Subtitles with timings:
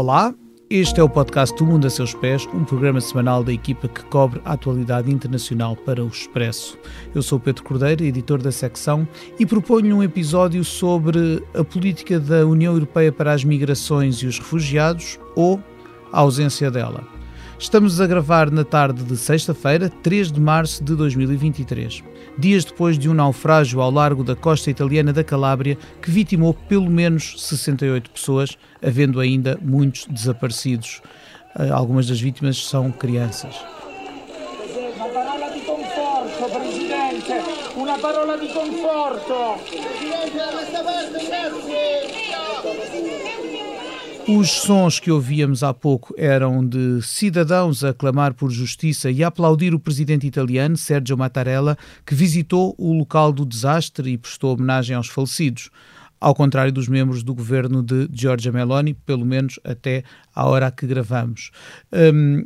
[0.00, 0.32] Olá,
[0.70, 4.04] este é o podcast do Mundo a Seus Pés, um programa semanal da equipa que
[4.04, 6.78] cobre a atualidade internacional para o Expresso.
[7.12, 9.08] Eu sou Pedro Cordeiro, editor da secção,
[9.40, 14.38] e proponho um episódio sobre a política da União Europeia para as migrações e os
[14.38, 15.60] refugiados ou
[16.12, 17.17] a ausência dela.
[17.58, 22.04] Estamos a gravar na tarde de sexta-feira, 3 de março de 2023,
[22.38, 26.88] dias depois de um naufrágio ao largo da costa italiana da Calábria que vitimou pelo
[26.88, 31.02] menos 68 pessoas, havendo ainda muitos desaparecidos.
[31.58, 33.56] Eh, algumas das vítimas são crianças.
[37.74, 39.58] Uma parola di conforto!
[39.68, 43.27] Presidente, da questa parte, grazie!
[44.28, 49.28] Os sons que ouvíamos há pouco eram de cidadãos a clamar por justiça e a
[49.28, 54.94] aplaudir o presidente italiano, Sergio Mattarella, que visitou o local do desastre e prestou homenagem
[54.94, 55.70] aos falecidos.
[56.20, 60.04] Ao contrário dos membros do governo de Giorgia Meloni, pelo menos até
[60.34, 61.50] à hora que gravamos.
[61.90, 62.44] Um,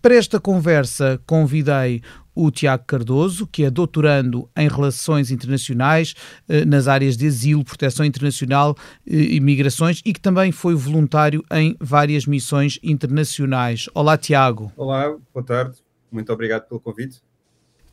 [0.00, 2.00] para esta conversa, convidei
[2.34, 6.14] o Tiago Cardoso, que é doutorando em Relações Internacionais
[6.48, 11.44] eh, nas áreas de asilo, proteção internacional eh, e migrações e que também foi voluntário
[11.52, 13.88] em várias missões internacionais.
[13.94, 14.72] Olá, Tiago.
[14.76, 15.78] Olá, boa tarde.
[16.10, 17.20] Muito obrigado pelo convite.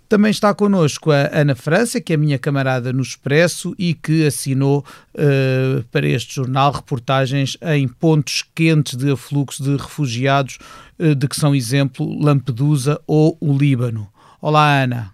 [0.09, 4.85] Também está connosco a Ana França, que é minha camarada no Expresso e que assinou
[5.13, 10.59] uh, para este jornal reportagens em pontos quentes de afluxo de refugiados,
[10.97, 14.09] de que são exemplo Lampedusa ou o Líbano.
[14.39, 15.13] Olá, Ana.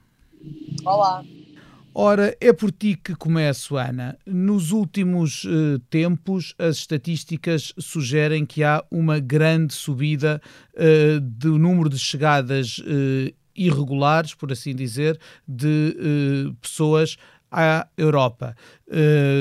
[0.83, 1.23] Olá.
[1.95, 4.17] Ora, é por ti que começo, Ana.
[4.25, 10.41] Nos últimos uh, tempos, as estatísticas sugerem que há uma grande subida
[10.73, 17.15] uh, do número de chegadas uh, irregulares, por assim dizer, de pessoas
[17.51, 18.57] à Europa.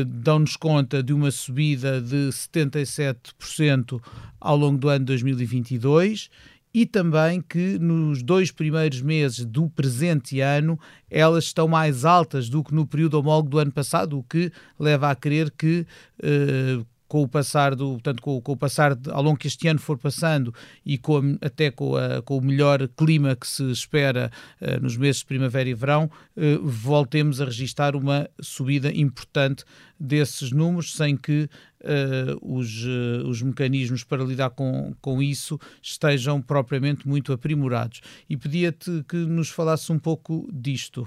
[0.07, 3.98] Dão-nos conta de uma subida de 77%
[4.39, 6.29] ao longo do ano 2022
[6.75, 10.79] e também que nos dois primeiros meses do presente ano
[11.11, 15.11] elas estão mais altas do que no período homólogo do ano passado, o que leva
[15.11, 15.87] a crer que
[16.23, 19.68] uh, com o passar do, portanto, com, com, o passar de, ao longo que este
[19.68, 23.70] ano for passando e com a, até com, a, com, o melhor clima que se
[23.70, 29.62] espera uh, nos meses de primavera e verão, uh, voltemos a registrar uma subida importante
[30.00, 31.50] desses números, sem que
[31.83, 32.83] uh, os,
[33.27, 38.00] os mecanismos para lidar com, com isso estejam propriamente muito aprimorados.
[38.27, 41.06] E pedia-te que nos falasse um pouco disto,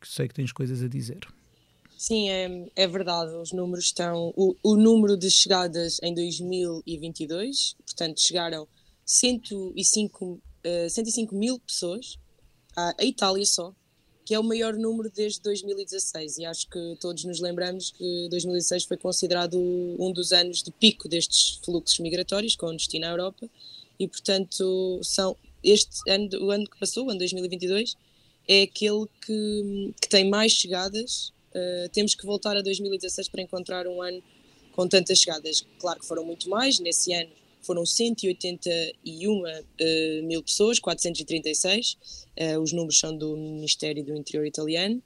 [0.00, 1.20] que sei que tens coisas a dizer.
[2.02, 3.32] Sim, é, é verdade.
[3.36, 4.34] Os números estão.
[4.36, 8.66] O, o número de chegadas em 2022, portanto, chegaram
[9.06, 12.18] 105, uh, 105 mil pessoas
[12.74, 13.72] à, à Itália só,
[14.24, 16.38] que é o maior número desde 2016.
[16.38, 21.08] E acho que todos nos lembramos que 2016 foi considerado um dos anos de pico
[21.08, 23.48] destes fluxos migratórios com destino à Europa.
[23.96, 27.96] E, portanto, são este ano, o ano que passou, o ano 2022,
[28.48, 33.86] é aquele que, que tem mais chegadas Uh, temos que voltar a 2016 para encontrar
[33.86, 34.22] um ano
[34.72, 35.66] com tantas chegadas.
[35.78, 37.30] Claro que foram muito mais, nesse ano
[37.62, 41.96] foram 181 uh, eh, mil pessoas, 436, uh,
[42.36, 45.00] eh, os números são do Ministério do Interior italiano,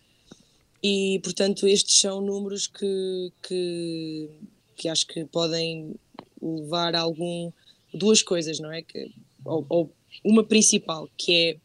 [0.83, 4.31] e portanto estes são números que, que,
[4.75, 5.95] que acho que podem
[6.41, 7.53] levar a algum,
[7.93, 8.83] duas coisas, não é?
[8.83, 9.13] Que,
[9.45, 9.93] ou, ou
[10.25, 11.57] uma principal, que é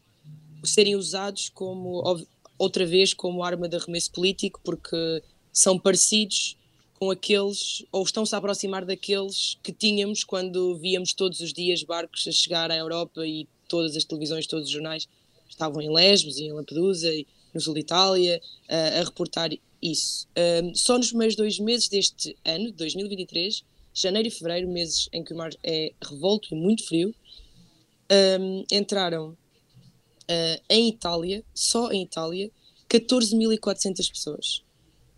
[0.64, 2.02] serem usados como
[2.62, 5.20] outra vez como arma de arremesso político, porque
[5.52, 6.56] são parecidos
[6.94, 12.24] com aqueles, ou estão-se a aproximar daqueles que tínhamos quando víamos todos os dias barcos
[12.28, 15.08] a chegar à Europa e todas as televisões, todos os jornais
[15.48, 19.50] estavam em Lesbos e em Lampedusa e no sul de Itália a, a reportar
[19.82, 20.28] isso.
[20.62, 25.34] Um, só nos primeiros dois meses deste ano, 2023, janeiro e fevereiro, meses em que
[25.34, 27.12] o mar é revolto e muito frio,
[28.40, 29.36] um, entraram
[30.32, 32.50] uh, em Itália, só em Itália,
[32.88, 34.64] 14.400 pessoas.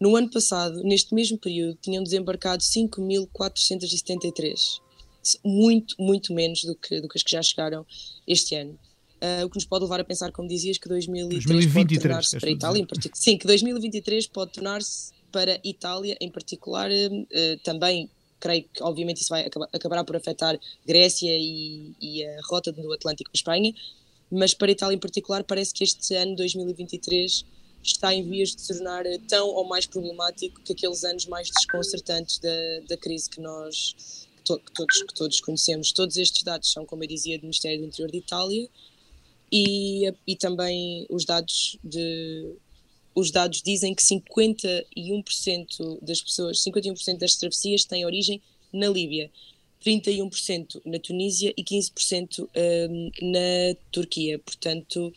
[0.01, 4.81] No ano passado, neste mesmo período, tinham desembarcado 5.473.
[5.45, 7.87] Muito, muito menos do que, do que as que já chegaram
[8.27, 8.79] este ano.
[9.23, 12.39] Uh, o que nos pode levar a pensar, como dizias, que 2023 2023, pode tornar-se
[12.39, 13.17] para a Itália em particular.
[13.17, 17.27] Sim, que 2023 pode tornar-se para a Itália em particular uh,
[17.63, 18.11] também
[18.45, 22.93] creio que obviamente isso vai acabar, acabará por afetar Grécia e, e, a rota do
[22.93, 23.73] Atlântico para Espanha,
[24.35, 27.45] mas para a Itália em particular parece que este ano 2023
[27.83, 32.39] está em vias de se tornar tão ou mais problemático que aqueles anos mais desconcertantes
[32.39, 35.93] da, da crise que nós que, to, que, todos, que todos conhecemos.
[35.93, 38.69] Todos estes dados são, como eu dizia, do Ministério do Interior de Itália
[39.53, 42.57] e, e também os dados de
[43.15, 48.43] os dados dizem que 51% das pessoas, 51% das travessias têm origem
[48.73, 49.31] na Líbia.
[49.85, 54.39] 31% na Tunísia e 15% um, na Turquia.
[54.39, 55.13] Portanto,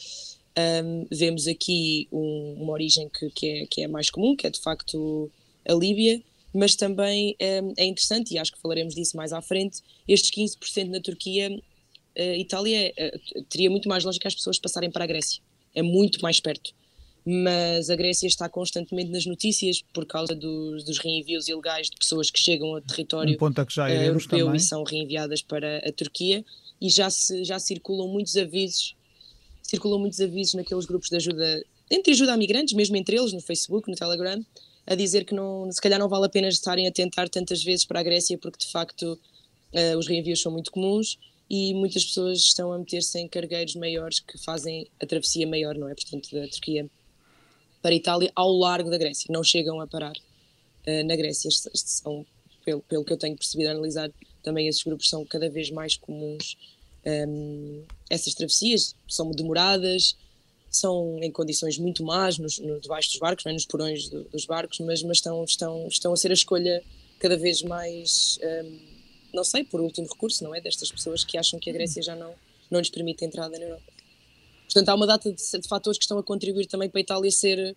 [0.84, 4.50] um, vemos aqui um, uma origem que, que, é, que é mais comum, que é
[4.50, 5.32] de facto
[5.68, 6.22] a Líbia,
[6.54, 10.90] mas também um, é interessante, e acho que falaremos disso mais à frente, estes 15%
[10.90, 11.62] na Turquia,
[12.18, 15.42] a Itália uh, teria muito mais lógica as pessoas passarem para a Grécia,
[15.76, 16.74] é muito mais perto.
[17.30, 22.32] Mas a Grécia está constantemente nas notícias por causa dos, dos reenvios ilegais de pessoas
[22.32, 24.56] que chegam ao território um ponto a que já uh, europeu também.
[24.56, 26.46] e são reenviadas para a Turquia.
[26.80, 28.96] E já, se, já circulam muitos avisos
[29.68, 33.42] circulam muitos avisos naqueles grupos de ajuda, entre ajuda a migrantes, mesmo entre eles, no
[33.42, 34.42] Facebook, no Telegram,
[34.86, 37.84] a dizer que não, se calhar não vale a pena estarem a tentar tantas vezes
[37.84, 39.20] para a Grécia, porque de facto
[39.74, 41.20] uh, os reenvios são muito comuns
[41.50, 45.90] e muitas pessoas estão a meter-se em cargueiros maiores que fazem a travessia maior, não
[45.90, 45.94] é?
[45.96, 46.90] Portanto, da Turquia
[47.88, 51.50] para a Itália ao largo da Grécia, não chegam a parar uh, na Grécia.
[51.74, 52.26] São,
[52.66, 54.12] pelo, pelo que eu tenho percebido analisar,
[54.44, 56.58] também esses grupos são cada vez mais comuns
[57.30, 60.18] um, essas travessias são demoradas,
[60.70, 63.54] são em condições muito más nos, no, debaixo dos barcos, é?
[63.54, 66.84] nos porões do, dos barcos, mas, mas estão, estão, estão a ser a escolha
[67.20, 68.80] cada vez mais, um,
[69.34, 70.60] não sei, por último recurso, não é?
[70.60, 72.36] Destas pessoas que acham que a Grécia já não,
[72.70, 73.97] não lhes permite entrada na Europa.
[74.68, 77.32] Portanto, há uma data de, de fatores que estão a contribuir também para a Itália
[77.32, 77.76] ser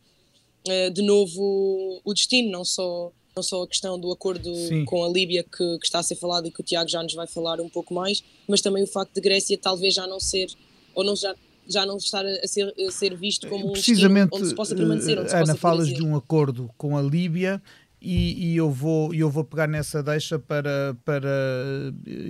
[0.67, 4.85] uh, de novo o destino, não só não só a questão do acordo Sim.
[4.85, 7.15] com a Líbia que, que, está a ser falado e que o Tiago já nos
[7.15, 10.49] vai falar um pouco mais, mas também o facto de Grécia talvez já não ser,
[10.95, 11.35] ou não já,
[11.69, 15.19] já não estar a ser, a ser visto como um Precisamente, onde se possa permanecer.
[15.19, 17.63] Onde Ana, falas de um acordo com a Líbia
[18.01, 21.29] e, e, eu, vou, eu vou pegar nessa deixa para, para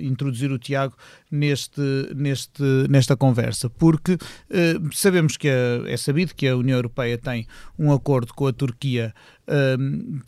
[0.02, 0.96] introduzir o Tiago
[1.30, 1.80] neste,
[2.14, 4.18] neste, nesta conversa, porque
[4.50, 7.46] eh, sabemos que a, é sabido que a União Europeia tem
[7.78, 9.14] um acordo com a Turquia
[9.46, 9.76] eh,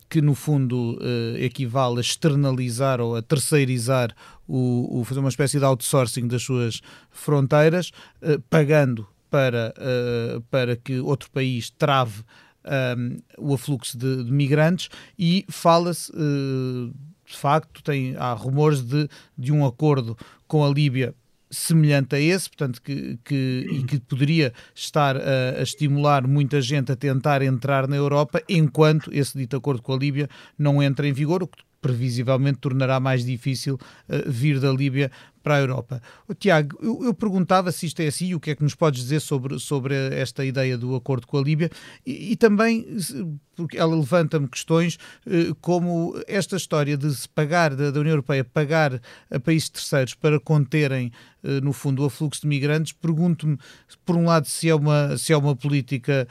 [0.09, 4.13] que, no fundo, eh, equivale a externalizar ou a terceirizar,
[4.47, 7.91] o, o, fazer uma espécie de outsourcing das suas fronteiras,
[8.21, 12.23] eh, pagando para, eh, para que outro país trave
[12.97, 16.93] um, o afluxo de, de, migrantes e fala-se, uh,
[17.25, 19.07] de facto, tem, há rumores de,
[19.37, 20.17] de um acordo
[20.47, 21.13] com a Líbia
[21.49, 26.91] semelhante a esse, portanto, que, que, e que poderia estar a, a, estimular muita gente
[26.91, 30.27] a tentar entrar na Europa, enquanto esse dito acordo com a Líbia
[30.57, 35.11] não entra em vigor, o que previsivelmente tornará mais difícil uh, vir da Líbia
[35.43, 36.01] para a Europa.
[36.39, 39.19] Tiago, eu, eu, perguntava se isto é assim, o que é que nos podes dizer
[39.19, 41.69] sobre, sobre esta ideia do acordo com a Líbia
[42.05, 42.87] e, e também,
[43.53, 44.97] porque ela levanta-me questões
[45.27, 50.15] uh, como esta história de se pagar, da, da, União Europeia pagar a países terceiros
[50.15, 51.11] para conterem,
[51.43, 53.57] uh, no fundo, o afluxo de migrantes, pergunto-me,
[54.05, 56.27] por um lado, se é uma, se é uma política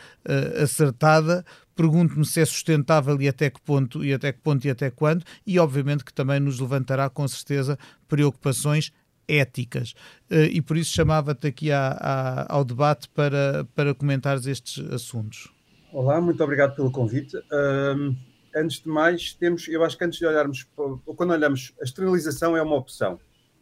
[0.63, 1.45] acertada,
[1.75, 5.25] Pergunto-me se é sustentável e até que ponto e até que ponto e até quando,
[5.47, 8.93] e obviamente que também nos levantará com certeza preocupações
[9.33, 9.95] éticas.
[10.31, 15.53] Eh, e por isso chamava-te aqui à, à, ao debate para, para comentares estes assuntos.
[15.93, 17.37] Olá, muito obrigado pelo convite.
[17.53, 18.17] Um,
[18.55, 20.67] antes de mais, temos, eu acho que antes de olharmos,
[21.17, 23.19] quando olhamos, a esterilização é uma opção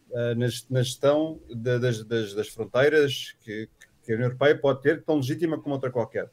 [0.09, 0.35] uh,
[0.69, 3.67] na, gestão das, das, das, fronteiras que,
[4.03, 6.29] que, a União Europeia pode ter, tão legítima como outra qualquer.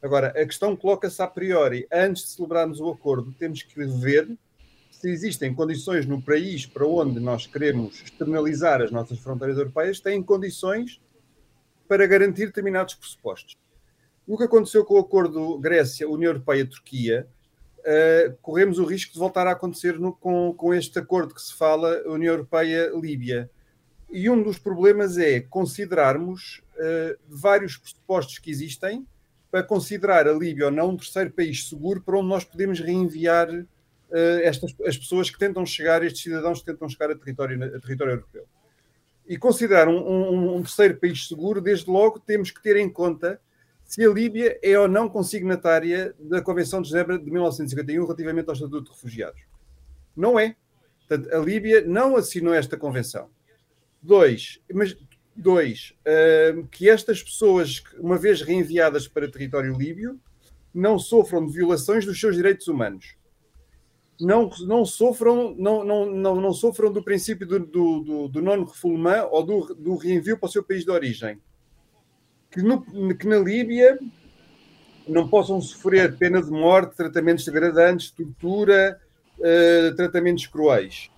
[0.00, 1.86] Agora, a questão coloca-se a priori.
[1.92, 4.28] Antes de celebrarmos o acordo, temos que ver
[4.98, 10.20] se existem condições no país para onde nós queremos externalizar as nossas fronteiras europeias, têm
[10.20, 11.00] condições
[11.86, 13.56] para garantir determinados pressupostos.
[14.26, 17.28] No que aconteceu com o acordo Grécia-União Europeia-Turquia,
[17.78, 21.54] uh, corremos o risco de voltar a acontecer no, com, com este acordo que se
[21.54, 23.48] fala, União Europeia-Líbia.
[24.10, 29.06] E um dos problemas é considerarmos uh, vários pressupostos que existem
[29.48, 33.48] para considerar a Líbia ou não um terceiro país seguro para onde nós podemos reenviar
[34.42, 38.12] estas, as pessoas que tentam chegar, estes cidadãos que tentam chegar a território, a território
[38.12, 38.46] europeu.
[39.26, 43.40] E considerar um, um, um, terceiro país seguro, desde logo temos que ter em conta
[43.84, 48.54] se a Líbia é ou não consignatária da Convenção de Genebra de 1951 relativamente ao
[48.54, 49.40] Estatuto de Refugiados.
[50.16, 50.56] Não é.
[51.06, 53.30] Portanto, a Líbia não assinou esta convenção.
[54.02, 54.94] Dois, mas
[55.40, 60.18] Dois, uh, que estas pessoas, uma vez reenviadas para território líbio,
[60.74, 63.14] não sofram de violações dos seus direitos humanos.
[64.20, 69.28] Não, não, sofram, não, não, não, não sofram do princípio do, do, do, do non-refoulement
[69.30, 71.40] ou do, do reenvio para o seu país de origem.
[72.50, 72.82] Que, no,
[73.16, 73.98] que na Líbia
[75.06, 79.00] não possam sofrer pena de morte, tratamentos degradantes, tortura,
[79.38, 81.10] uh, tratamentos cruéis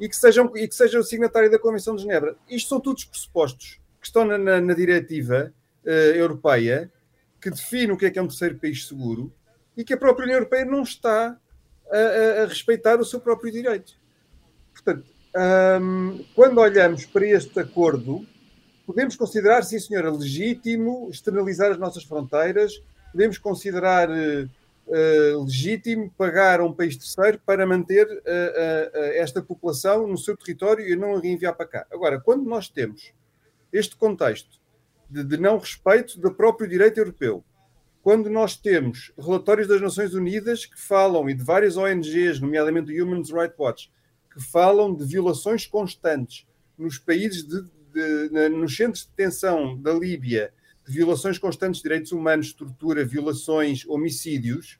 [0.00, 2.36] e que sejam, e que sejam signatário da Convenção de Genebra.
[2.48, 5.52] Isto são todos pressupostos que estão na, na, na diretiva
[5.84, 6.90] uh, europeia
[7.40, 9.32] que define o que é que é um terceiro país seguro
[9.76, 11.38] e que a própria União Europeia não está
[11.90, 13.94] a, a, respeitar o seu próprio direito.
[14.72, 15.04] Portanto,
[15.80, 18.24] um, quando olhamos para este acordo,
[18.86, 26.64] podemos considerar, sim senhora, legítimo externalizar as nossas fronteiras, podemos considerar uh, legítimo pagar a
[26.64, 31.54] um país terceiro para manter uh, esta população no seu território e não a reenviar
[31.54, 31.86] para cá.
[31.90, 33.12] Agora, quando nós temos
[33.72, 34.58] este contexto
[35.08, 37.44] de, de não respeito do próprio direito europeu,
[38.02, 43.04] quando nós temos relatórios das Nações Unidas que falam, e de várias ONGs, nomeadamente o
[43.04, 43.92] Human Rights Watch,
[44.32, 47.62] que falam de violações constantes nos países, de,
[47.92, 50.52] de, de, nos centros de detenção da Líbia,
[50.86, 54.78] de violações constantes de direitos humanos, tortura, violações, homicídios,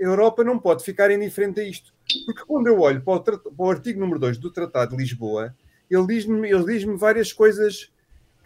[0.00, 1.94] a Europa não pode ficar indiferente a isto.
[2.24, 5.54] Porque quando eu olho para o, para o artigo número 2 do Tratado de Lisboa,
[5.90, 7.92] ele diz-me diz várias coisas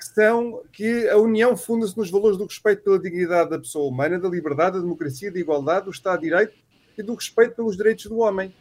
[0.01, 4.19] que são que a União funda-se nos valores do respeito pela dignidade da pessoa humana,
[4.19, 6.55] da liberdade, da democracia, da igualdade, do Estado de Direito
[6.97, 8.55] e do respeito pelos direitos do homem.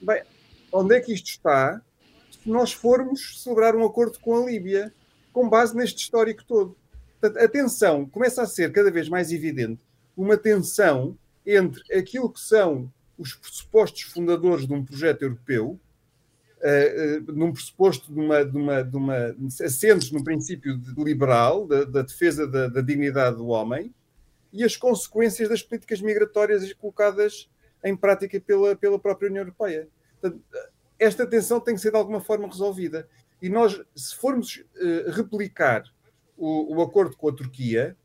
[0.00, 0.22] Bem,
[0.72, 1.82] onde é que isto está
[2.30, 4.90] se nós formos celebrar um acordo com a Líbia
[5.34, 6.74] com base neste histórico todo?
[7.20, 9.82] Portanto, a tensão começa a ser cada vez mais evidente,
[10.16, 15.78] uma tensão entre aquilo que são os pressupostos fundadores de um projeto europeu
[16.64, 22.46] uh, num pressuposto de uma, de uma, de uma assentos no princípio liberal, da, defesa
[22.46, 23.94] da, da, dignidade do homem,
[24.52, 27.50] e as consequências das políticas migratórias colocadas
[27.84, 29.88] em prática pela, pela própria União Europeia.
[30.20, 30.42] Portanto,
[30.98, 33.06] esta tensão tem que ser de alguma forma resolvida.
[33.42, 35.82] E nós, se formos uh, replicar
[36.36, 37.96] o, o, acordo com a Turquia,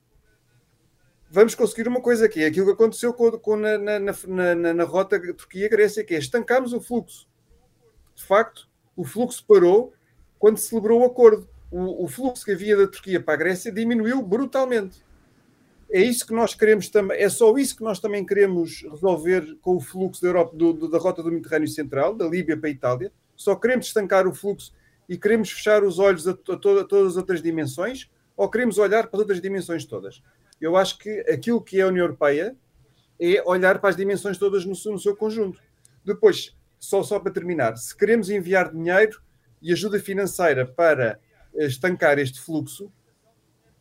[1.30, 4.84] vamos conseguir uma coisa que é aquilo que aconteceu com, com na, na, na, na,
[4.84, 7.29] rota Turquia-Grécia, que é estancarmos o fluxo
[8.20, 9.94] de facto, o fluxo parou
[10.38, 11.48] quando se celebrou o acordo.
[11.72, 15.06] O, o, fluxo que havia da Turquia para a Grécia diminuiu brutalmente.
[15.90, 19.78] É isso que nós queremos também, é só isso que nós também queremos resolver com
[19.78, 22.72] o fluxo da Europa, do, do, da rota do Mediterrâneo Central, da Líbia para a
[22.72, 23.12] Itália.
[23.36, 24.74] Só queremos estancar o fluxo
[25.08, 28.78] e queremos fechar os olhos a, a, toda, a todas as outras dimensões, ou queremos
[28.78, 30.22] olhar para as outras dimensões todas?
[30.60, 32.56] Eu acho que aquilo que é a União Europeia
[33.18, 35.62] é olhar para as dimensões todas no, no seu conjunto.
[36.04, 39.22] Depois, só, só para terminar, se queremos enviar dinheiro
[39.62, 41.20] e ajuda financeira para
[41.54, 42.92] estancar este fluxo,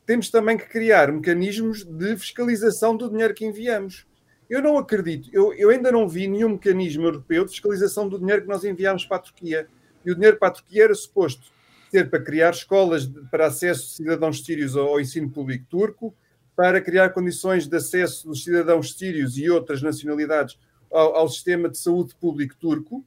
[0.04, 4.06] temos também que criar mecanismos de fiscalização do dinheiro que enviamos.
[4.48, 8.42] Eu não acredito, eu, eu ainda não vi nenhum mecanismo europeu de fiscalização do dinheiro
[8.42, 9.68] que nós enviamos para a Turquia.
[10.04, 11.52] E o dinheiro para a Turquia era suposto
[11.90, 16.14] ser para criar escolas para acesso de cidadãos sírios ao, ao ensino público turco,
[16.56, 20.58] para criar condições de acesso dos cidadãos sírios e outras nacionalidades
[20.90, 23.04] ao, ao, sistema de saúde público turco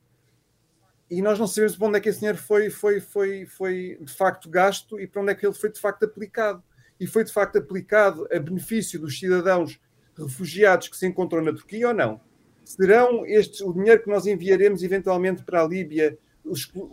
[1.12, 4.14] e nós não sabemos para onde é que esse dinheiro foi, foi, foi, foi de
[4.14, 6.64] facto gasto e para onde é que ele foi de facto aplicado.
[6.98, 9.78] E foi de facto aplicado a benefício dos cidadãos
[10.18, 12.22] refugiados que se encontram na Turquia ou não?
[12.64, 16.18] Serão estes, o dinheiro que nós enviaremos eventualmente para a Líbia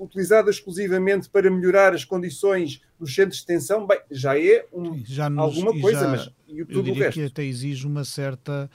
[0.00, 3.86] utilizado exclusivamente para melhorar as condições dos centros de detenção?
[3.86, 7.20] Bem, já é um, já nos, alguma coisa, já, mas e tudo o resto?
[7.20, 8.68] que até exige uma certa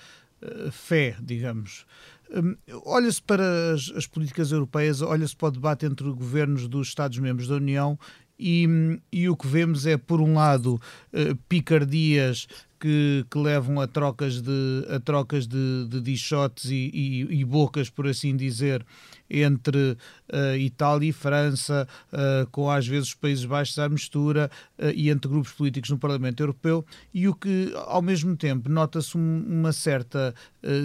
[0.71, 1.85] fé, digamos.
[2.33, 7.47] Hum, olha-se para as, as, políticas europeias, olha-se para o debate entre governos dos Estados-membros
[7.47, 7.97] da União
[8.39, 10.75] e, e, o que vemos é, por um lado,
[11.13, 12.47] uh, picardias
[12.83, 17.89] que, que, levam a trocas de, a trocas de, de dichotes e, e, e bocas,
[17.89, 18.85] por assim dizer,
[19.29, 19.97] entre
[20.33, 25.09] uh, Itália e França, uh, com às vezes os Países Baixos à mistura uh, e
[25.09, 29.71] entre grupos políticos no Parlamento Europeu, e o que, ao mesmo tempo, nota-se um, uma
[29.71, 30.35] certa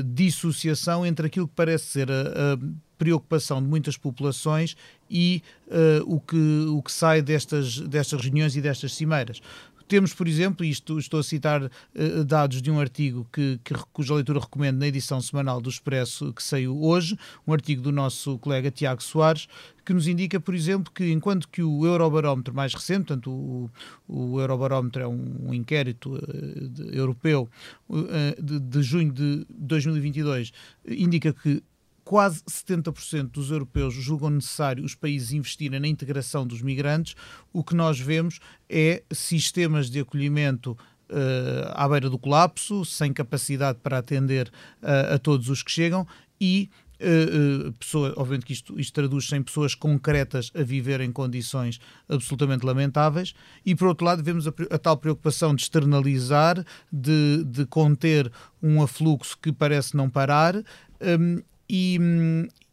[0.05, 2.59] dissociação entre aquilo que parece ser a, a
[2.99, 4.76] preocupação de muitas populações
[5.09, 9.40] e uh, o, que, o que sai destas, destas reuniões e destas cimeiras.
[9.88, 14.14] Temos, por exemplo, isto estou a citar uh, dados de um artigo que, que, cuja
[14.14, 18.71] leitura recomendo na edição semanal do Expresso que saiu hoje, um artigo do nosso colega
[18.71, 19.49] Tiago Soares,
[19.87, 23.71] que nos indica, por exemplo, que enquanto que o Eurobarómetro mais recente, portanto o,
[24.07, 27.49] o Eurobarómetro é um, um inquérito uh, de, europeu
[27.88, 30.52] uh, de, de junho de 2022,
[30.87, 31.62] indica que
[32.09, 37.15] quase 70% dos europeus julgam necessário os países investirem na integração dos migrantes,
[37.53, 43.81] o que nós vemos é sistemas de acolhimento uh, à beira do colapso, sem capacidade
[43.83, 44.49] para atender
[44.83, 46.07] uh, a todos os que chegam
[46.41, 51.79] e Uh, pessoa, obviamente que isto, isto traduz-se em pessoas concretas a viver em condições
[52.09, 56.57] absolutamente lamentáveis, e por outro lado vemos a, a tal preocupação de externalizar,
[56.93, 58.29] de, de, conter
[58.61, 61.99] um afluxo que parece não parar, um, e,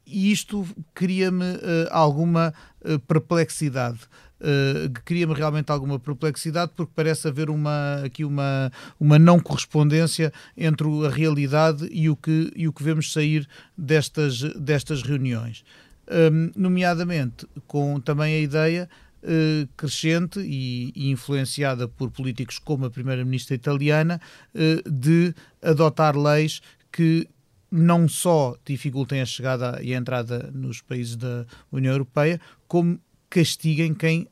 [0.06, 4.00] e isto cria-me uh, alguma uh, perplexidade.
[4.40, 10.88] Uh, cria-me realmente alguma perplexidade porque parece haver uma, aqui uma, uma não correspondência entre
[11.06, 13.48] a realidade e o que, e o que vemos sair
[13.78, 15.64] destas, destas reuniões.
[16.10, 18.90] um, nomeadamente com também a ideia
[19.24, 24.22] uh, crescente e, e, influenciada por políticos como a primeira-ministra italiana
[24.54, 26.62] uh, de adotar leis
[26.92, 27.28] que
[27.76, 33.94] não só dificultem a chegada e a entrada nos países da União Europeia, como castiguem
[33.94, 34.28] quem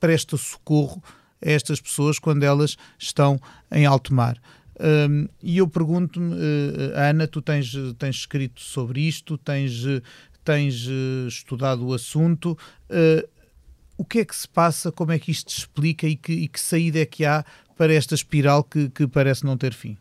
[0.00, 1.02] presta socorro
[1.44, 4.40] a estas pessoas quando elas estão em alto mar.
[4.80, 9.84] Um, e eu pergunto-me, uh, Ana, tu tens, tens escrito sobre isto, tens,
[10.42, 12.58] tens uh, estudado o assunto.
[12.88, 13.28] Uh,
[13.96, 14.90] o que é que se passa?
[14.90, 17.44] Como é que isto explica e que, e que saída é que há
[17.76, 19.96] para esta espiral que, que parece não ter fim?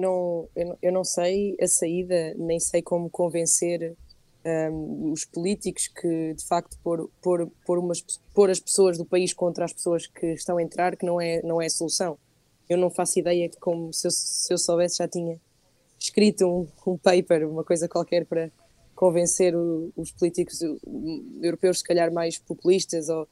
[0.00, 3.96] Não, eu, não, eu não sei a saída, nem sei como convencer
[4.44, 10.26] um, os políticos que de facto pôr, as pessoas do país contra as pessoas que
[10.32, 12.18] estão a entrar que não é, não é a solução.
[12.68, 15.38] Eu não faço ideia de como se eu, se eu soubesse já tinha
[15.98, 18.50] escrito um, um paper, uma coisa qualquer para
[18.94, 20.60] convencer o, os políticos
[21.42, 23.28] europeus, se calhar mais populistas ou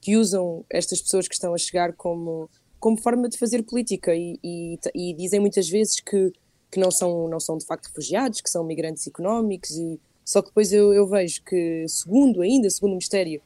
[0.00, 2.48] que usam estas pessoas que estão a chegar como,
[2.80, 6.32] como forma de fazer política e, e, e dizem muitas vezes que,
[6.70, 10.48] que não, são, não são de facto refugiados, que são migrantes económicos e só que
[10.48, 13.42] depois eu, eu vejo que, segundo ainda, segundo o Ministério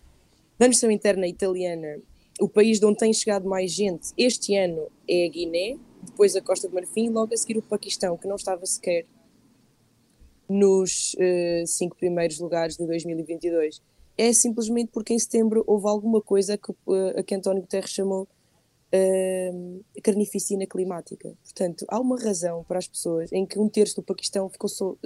[0.59, 1.99] da Administração Interna Italiana,
[2.41, 6.41] o país de onde tem chegado mais gente este ano é a Guiné, depois a
[6.41, 9.07] Costa de Marfim e logo a seguir o Paquistão, que não estava sequer
[10.49, 13.81] nos uh, cinco primeiros lugares de 2022.
[14.17, 18.29] É simplesmente porque em setembro houve alguma coisa que, uh, a que António Guterres chamou
[18.95, 21.35] uh, carnificina climática.
[21.43, 24.99] Portanto, há uma razão para as pessoas em que um terço do Paquistão ficou so,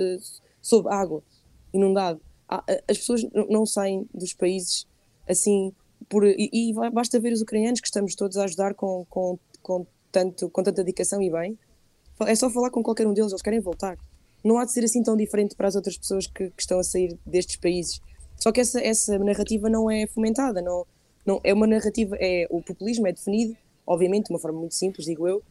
[0.61, 1.23] sob água
[1.73, 2.21] inundado.
[2.89, 4.87] As pessoas não saem dos países
[5.29, 5.73] assim
[6.09, 9.87] por, e, e, basta ver os ucranianos que estamos todos a ajudar com, com, com,
[10.11, 11.59] tanto, com tanta dedicação e bem.
[12.27, 13.99] É só falar com qualquer um deles, eles querem voltar.
[14.43, 16.85] Não há de ser assim tão diferente para as outras pessoas que, que estão a
[16.85, 18.01] sair destes países.
[18.37, 20.87] Só que essa, essa narrativa não é fomentada, não,
[21.27, 23.57] não é uma narrativa, é o populismo é definido,
[23.89, 25.43] obviamente, de uma forma muito simples, digo eu,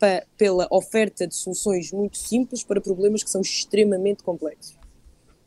[0.00, 4.76] pa, pela oferta de soluções muito simples para problemas que são extremamente complexos.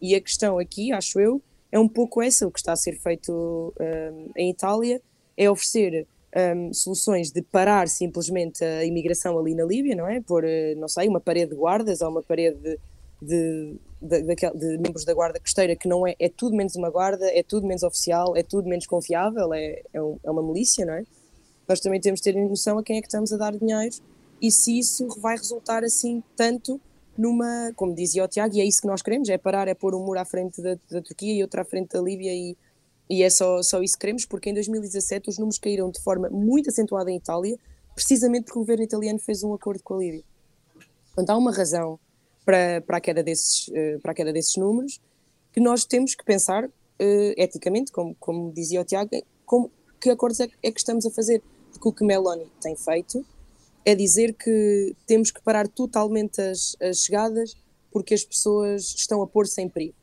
[0.01, 2.97] E a questão aqui, acho eu, é um pouco essa, o que está a ser
[2.97, 5.01] feito um, em Itália,
[5.35, 6.07] é oferecer
[6.55, 10.21] um, soluções de parar simplesmente a imigração ali na Líbia, não é?
[10.21, 12.79] Por, eh, não sei, uma parede de guardas ou uma parede de,
[13.21, 16.89] de, de, de, de membros da guarda costeira que não é, é tudo menos uma
[16.89, 20.85] guarda, é tudo menos oficial, é tudo menos confiável, é, é, um, é uma milícia,
[20.85, 21.03] não é?
[21.67, 23.95] Nós também temos de ter noção a quem é que estamos a dar dinheiro
[24.41, 26.79] e se isso vai resultar assim tanto
[27.17, 29.95] numa, como dizia o Tiago, e é isso que nós queremos, é parar, é pôr
[29.95, 32.55] um muro à frente da, da Turquia e outro à frente da Líbia e,
[33.09, 36.29] e é só, só isso que queremos, porque em 2017 os números caíram de forma
[36.29, 37.57] muito acentuada em Itália,
[37.95, 40.23] precisamente porque o governo italiano fez um acordo com a Líbia.
[41.07, 41.99] Portanto, há uma razão
[42.45, 45.01] para, para, a, queda desses, eh, para a queda desses números
[45.51, 46.71] que nós temos que pensar uh,
[47.35, 49.09] eticamente, como, como dizia o Tiago,
[49.43, 51.41] como, que acordos é, é que estamos a fazer.
[51.77, 53.23] Porque o que Meloni tem feito
[53.85, 57.55] é dizer que temos que parar totalmente as, as chegadas
[57.91, 59.95] porque as pessoas estão a pôr-se em perigo.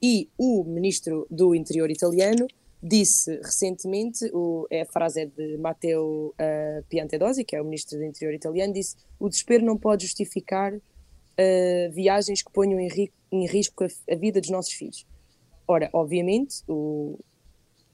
[0.00, 2.46] E o ministro do Interior italiano
[2.82, 7.98] disse recentemente, o, é, a frase é de Matteo uh, Piantedosi, que é o ministro
[7.98, 13.12] do Interior italiano, disse o desespero não pode justificar uh, viagens que ponham em, ri,
[13.32, 15.06] em risco a, a, vida dos nossos filhos.
[15.66, 17.18] Ora, obviamente, o,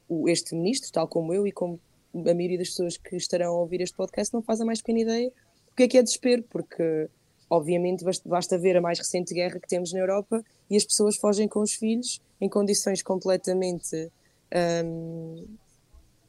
[0.09, 1.79] o, este ministro, tal como eu e como
[2.15, 5.01] a maioria das pessoas que estarão a ouvir este podcast não faz a mais pequena
[5.01, 5.33] ideia
[5.71, 7.09] o que é que é desespero, porque
[7.49, 11.49] obviamente basta ver a mais recente guerra que temos na Europa e as pessoas fogem
[11.49, 14.11] com os filhos em condições completamente
[14.85, 15.47] um,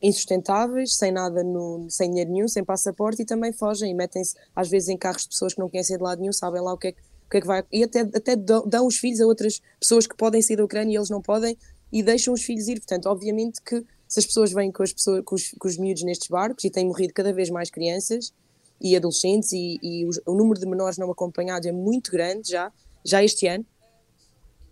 [0.01, 4.67] insustentáveis, sem nada, no, sem dinheiro nenhum, sem passaporte e também fogem e metem-se às
[4.67, 6.87] vezes em carros de pessoas que não sair de lado nenhum, sabem lá o que
[6.87, 9.61] é que, o que, é que vai e até, até dão os filhos a outras
[9.79, 11.55] pessoas que podem sair da Ucrânia e eles não podem
[11.91, 15.24] e deixam os filhos ir, portanto obviamente que se as pessoas vêm com, as pessoas,
[15.24, 18.34] com, os, com os miúdos nestes barcos e têm morrido cada vez mais crianças
[18.82, 22.74] e adolescentes e, e os, o número de menores não acompanhados é muito grande já,
[23.06, 23.65] já este ano.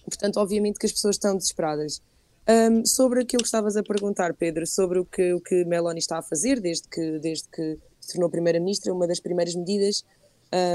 [0.03, 2.01] Portanto, obviamente que as pessoas estão desesperadas.
[2.49, 6.17] Um, sobre aquilo que estavas a perguntar, Pedro, sobre o que, o que Meloni está
[6.17, 10.03] a fazer desde que, desde que se tornou Primeira-Ministra, uma das primeiras medidas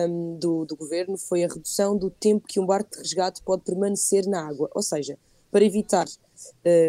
[0.09, 3.63] um, do, do governo foi a redução do tempo que um barco de resgate pode
[3.63, 4.71] permanecer na água.
[4.75, 5.19] Ou seja,
[5.51, 6.07] para evitar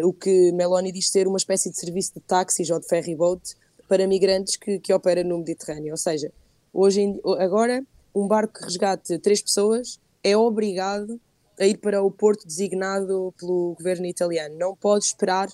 [0.04, 3.54] o que Meloni diz ser uma espécie de serviço de táxis ou de ferry boat
[3.88, 5.92] para migrantes que, que opera no Mediterrâneo.
[5.92, 6.32] Ou seja,
[6.72, 11.20] hoje em, agora um barco que resgate três pessoas é obrigado
[11.58, 14.56] a ir para o porto designado pelo governo italiano.
[14.58, 15.48] Não pode esperar,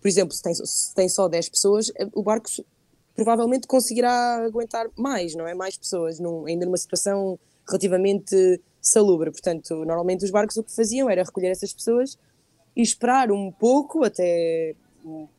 [0.00, 2.48] por exemplo, se tem, se tem só 10 pessoas, eh, o barco
[3.14, 5.54] provavelmente conseguirá aguentar mais, não é?
[5.54, 9.30] Mais pessoas, num, ainda numa situação relativamente salubre.
[9.30, 12.18] Portanto, normalmente os barcos o que faziam era recolher essas pessoas
[12.76, 14.74] e esperar um pouco até,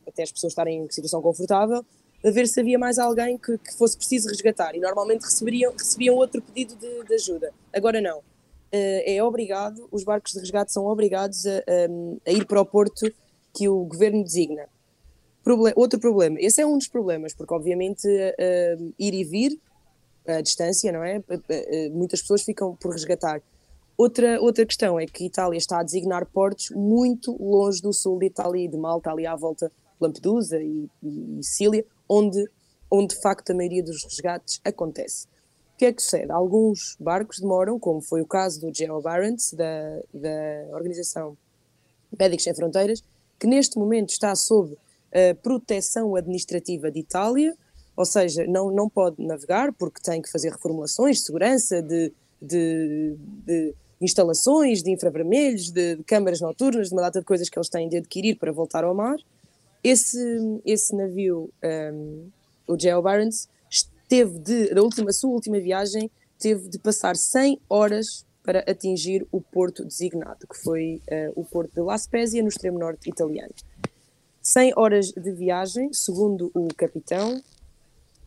[0.07, 1.85] até as pessoas estarem em situação confortável,
[2.25, 4.75] a ver se havia mais alguém que, que fosse preciso resgatar.
[4.75, 7.53] E normalmente recebiam, recebiam outro pedido de, de ajuda.
[7.71, 8.17] Agora não.
[8.19, 12.65] Uh, é obrigado, os barcos de resgate são obrigados a, a, a ir para o
[12.65, 13.09] porto
[13.53, 14.67] que o governo designa.
[15.41, 19.57] Proble outro problema, esse é um dos problemas, porque obviamente uh, ir e vir
[20.27, 21.23] a distância, não é?
[21.91, 23.41] Muitas pessoas ficam por resgatar.
[23.97, 28.27] Outra, outra questão é que Itália está a designar portos muito longe do sul de
[28.27, 32.47] Itália e de Malta, ali à volta de Lampedusa e, e, e onde,
[32.91, 35.25] onde de facto a maioria dos resgates acontece.
[35.73, 36.31] O que é que sucede?
[36.31, 41.35] Alguns barcos demoram, como foi o caso do Geo Barents, da, da organização
[42.19, 43.03] Médicos Sem Fronteiras,
[43.39, 47.55] que neste momento está sob uh, proteção administrativa de Itália,
[47.95, 53.15] ou seja, não, não pode navegar porque tem que fazer reformulações de segurança, de, de,
[53.45, 57.69] de instalações, de infravermelhos, de, de câmaras noturnas, de uma data de coisas que eles
[57.69, 59.17] têm de adquirir para voltar ao mar.
[59.83, 60.19] Esse,
[60.65, 61.49] esse navio,
[61.93, 62.29] um,
[62.67, 63.47] o Geo Barents,
[64.07, 69.41] teve de, da última, sua última viagem, teve de passar 100 horas para atingir o
[69.41, 73.53] porto designado, que foi uh, o porto de La Spezia, no extremo norte italiano.
[74.41, 77.41] 100 horas de viagem, segundo o capitão,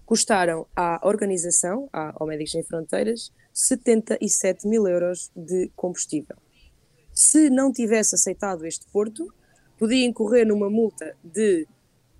[0.04, 6.36] custaram à organização, ao Médicos Sem Fronteiras, 77 mil euros de combustível.
[7.12, 9.32] Se não tivesse aceitado este porto,
[9.78, 11.66] podia incorrer numa multa de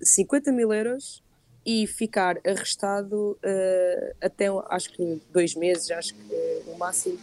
[0.01, 1.23] 50 mil euros
[1.65, 7.19] e ficar arrestado uh, até, acho que dois meses, acho que uh, o máximo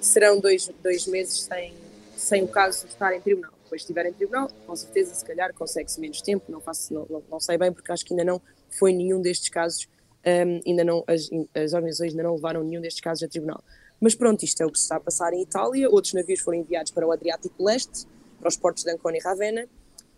[0.00, 1.74] serão dois, dois meses sem,
[2.16, 3.52] sem o caso estar em tribunal.
[3.62, 7.40] Depois, estiver em tribunal, com certeza, se calhar, consegue-se menos tempo, não, faço, não, não,
[7.40, 9.88] sei bem, porque acho que ainda não foi nenhum destes casos,
[10.24, 13.62] um, ehm, ainda não, as, as organizações ainda não levaram nenhum destes casos a tribunal.
[14.00, 16.58] Mas pronto, isto é o que se está a passar em Itália, outros navios foram
[16.58, 18.06] enviados para o Adriático Leste,
[18.38, 19.68] para os portos de Ancona e Ravenna,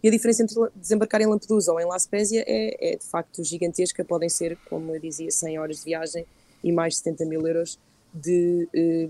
[0.02, 3.42] e a diferença entre desembarcar em Lampedusa ou em La Spezia é, é, de facto
[3.42, 6.26] gigantesca, podem ser, como eu dizia, 100 horas de viagem
[6.62, 7.78] e mais de 70 mil euros
[8.12, 9.08] de, eh,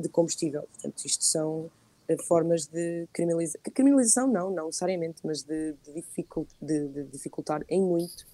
[0.00, 0.62] de combustível.
[0.62, 1.70] Portanto, isto são
[2.08, 7.82] eh, formas de criminalização não, não necessariamente, mas de, de, dificult, de, de dificultar em
[7.82, 8.26] muito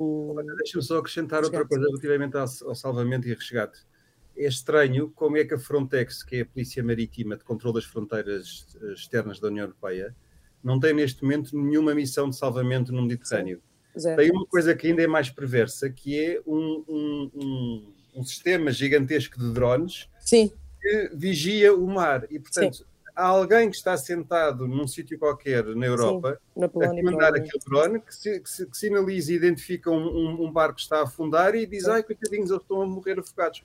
[0.00, 0.34] o...
[0.58, 3.80] Deixa-me só acrescentar outra coisa relativamente ao, salvamento e resgate
[4.36, 7.84] é estranho como é que a Frontex, que é a Polícia Marítima de Controlo das
[7.84, 10.14] Fronteiras eh, Externas da União Europeia,
[10.62, 13.60] não tem neste momento nenhuma missão de salvamento no Mediterrâneo.
[13.96, 14.16] Sim.
[14.16, 18.70] Tem uma coisa que ainda é mais perversa, que é um, um, um, um sistema
[18.70, 20.52] gigantesco de drones Sim.
[20.80, 22.26] que vigia o mar.
[22.30, 22.84] E, portanto, Sim.
[23.14, 28.00] Há alguém que está sentado num sítio qualquer na Europa na a comandar aquele drone
[28.00, 31.66] que, se, que, se, que sinaliza e identifica um, barco que está a afundar e
[31.66, 33.62] diz: ai, coitadinhos, eles estão a morrer afogados.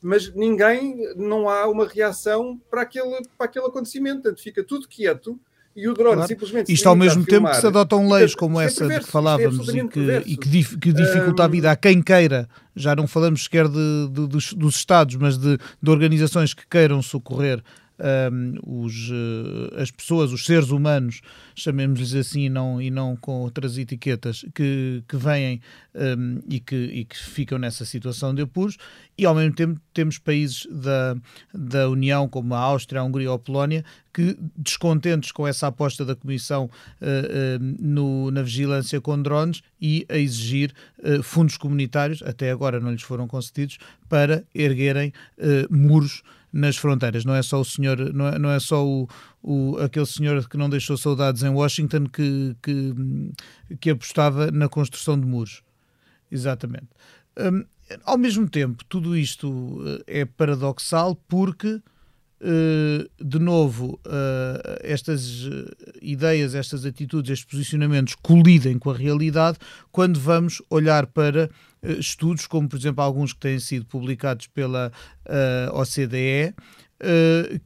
[0.00, 5.38] Mas ninguém, não há uma reação para aquele, para aquele acontecimento, portanto fica tudo quieto
[5.76, 6.28] e o drone claro.
[6.28, 6.72] simplesmente.
[6.72, 9.78] Isto ao mesmo tempo que se adotam leis como é essa de que falávamos é
[9.78, 11.46] e, que, e que, dif, que, dificulta um...
[11.46, 15.36] a vida a quem queira, já não falamos sequer de, de, dos, dos Estados, mas
[15.36, 17.62] de, de organizações que queiram socorrer
[17.98, 21.20] um, os, uh, as pessoas, os seres humanos,
[21.54, 25.60] chamemos-lhes assim e não, e não com outras etiquetas, que, que vêm
[25.94, 28.76] um, e, que, e que ficam nessa situação de apuros,
[29.16, 31.16] e ao mesmo tempo temos países da,
[31.52, 36.04] da União, como a Áustria, a Hungria ou a Polónia, que, descontentes com essa aposta
[36.04, 42.22] da Comissão uh, uh, no, na vigilância com drones e a exigir uh, fundos comunitários,
[42.22, 43.78] até agora não lhes foram concedidos,
[44.08, 45.12] para erguerem
[45.68, 46.22] muros
[46.54, 47.24] nas fronteiras.
[47.24, 49.08] Não é só o senhor, não é, não é só o,
[49.42, 52.94] o, aquele senhor que não deixou saudades em Washington que, que,
[53.80, 55.62] que apostava na construção de muros.
[56.30, 56.88] Exatamente.
[57.36, 57.64] Um,
[58.04, 61.82] ao mesmo tempo, tudo isto eh, é paradoxal porque
[62.40, 65.48] Uh, de novo, uh, estas
[66.02, 69.56] ideias, estas atitudes, estes posicionamentos colidem com a realidade
[69.90, 71.48] quando vamos olhar para
[71.98, 74.92] estudos, como por exemplo alguns que têm sido publicados pela
[75.72, 76.54] OCDE,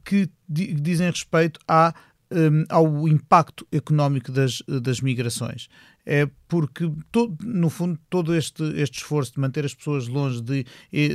[0.03, 1.93] que di dizem respeito à
[2.31, 5.67] um, ao impacto económico das, das migrações.
[6.05, 10.65] É porque, todo, no fundo, todo este, este esforço de manter as pessoas longe, de,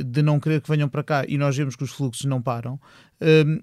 [0.03, 2.79] de não querer que venham para cá, e nós vemos que os fluxos não param,
[3.21, 3.59] um,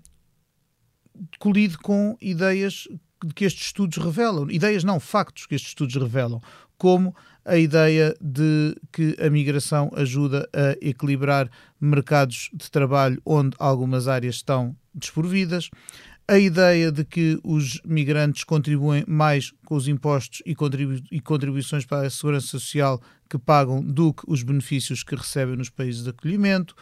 [1.38, 2.88] colide com ideias
[3.34, 4.50] que estes estudos revelam.
[4.50, 6.40] Ideias não, factos que estes estudos revelam.
[6.76, 11.50] Como a ideia de que a migração ajuda a equilibrar
[11.80, 15.68] mercados de trabalho onde algumas áreas estão desprovidas,
[16.28, 21.84] a ideia de que os migrantes contribuem mais com os impostos e, contribu e contribuições
[21.84, 26.10] para a segurança social que pagam do que os benefícios que recebem nos países de
[26.10, 26.74] acolhimento,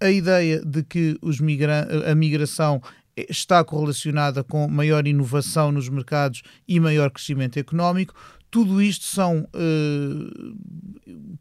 [0.00, 2.80] a ideia de que migra a migração
[3.28, 8.14] está correlacionada com maior inovação nos mercados e maior crescimento económico.
[8.50, 10.56] Tudo isto são uh,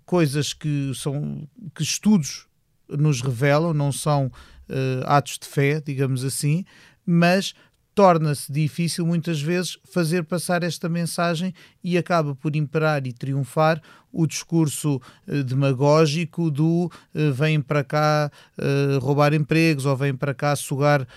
[0.05, 2.47] coisas que são que estudos
[2.89, 6.63] nos revelam, não são uh, atos de fé, digamos assim,
[7.05, 7.53] mas
[7.97, 11.51] torna-se difícil muitas vezes fazer passar esta mensagem
[11.83, 13.81] e acaba por imperar e triunfar
[14.13, 20.31] o discurso eh, demagógico do eh, vêm para cá eh, roubar empregos ou vêm para
[20.35, 21.07] cá sugar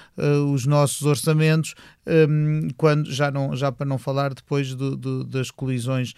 [0.53, 1.75] os nossos orçamentos,
[2.07, 6.15] ehm, quando já, não, já para não falar depois do, do, das colisões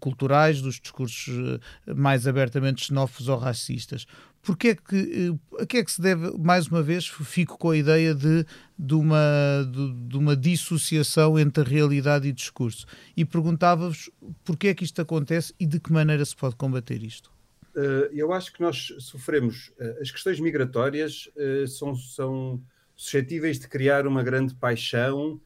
[0.00, 1.60] culturais, dos discursos
[1.94, 4.06] mais abertamente xenófobos ou racistas
[4.46, 7.76] porque é que, a que é que se deve, mais uma vez, fico com a
[7.76, 8.46] ideia de,
[8.78, 12.86] de, uma, de, de uma dissociação entre realidade e discurso.
[13.16, 14.08] E perguntava-vos
[14.44, 17.28] porque é que isto acontece e de que maneira se pode combater isto.
[17.74, 21.28] Uh, eu acho que nós sofremos, uh, as questões migratórias
[21.66, 22.62] são, são
[22.94, 25.40] suscetíveis de criar uma grande paixão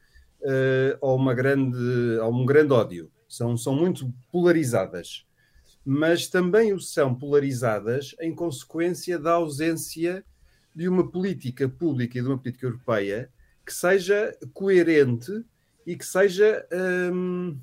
[1.01, 1.77] ou, uma grande,
[2.21, 3.11] ou um grande ódio.
[3.27, 5.25] São, são muito polarizadas
[5.85, 10.23] mas também o são polarizadas em consequência da ausência
[10.75, 13.29] de uma política pública e de uma política europeia
[13.65, 15.43] que seja coerente
[15.85, 16.65] e que seja
[17.13, 17.57] hum,